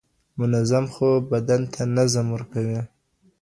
منظم 0.37 0.85
خوب 0.93 1.21
بدن 1.33 1.61
ته 1.73 1.81
نظم 1.97 2.25
ورکوي. 2.31 2.81